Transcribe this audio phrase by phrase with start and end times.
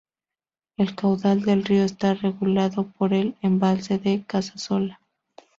[0.77, 4.99] El caudal del río está regulado por el embalse de Casasola.